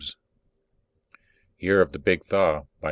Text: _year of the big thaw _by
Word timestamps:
_year 1.59 1.79
of 1.79 1.91
the 1.91 1.99
big 1.99 2.25
thaw 2.25 2.61
_by 2.63 2.67